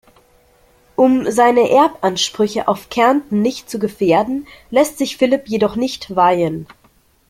Um 0.95 1.29
seine 1.29 1.69
Erbansprüche 1.69 2.67
auf 2.67 2.89
Kärnten 2.89 3.43
nicht 3.43 3.69
zu 3.69 3.77
gefährden, 3.77 4.47
lässt 4.71 4.97
sich 4.97 5.15
Philipp 5.15 5.47
jedoch 5.47 5.75
nicht 5.75 6.15
weihen. 6.15 6.65